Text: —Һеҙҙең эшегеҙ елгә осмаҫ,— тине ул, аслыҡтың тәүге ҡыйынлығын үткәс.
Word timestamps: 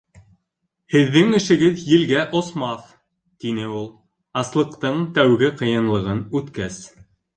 —Һеҙҙең 0.93 1.35
эшегеҙ 1.39 1.83
елгә 1.89 2.23
осмаҫ,— 2.39 2.87
тине 3.45 3.67
ул, 3.81 3.87
аслыҡтың 4.43 5.05
тәүге 5.19 5.51
ҡыйынлығын 5.61 6.25
үткәс. 6.41 6.81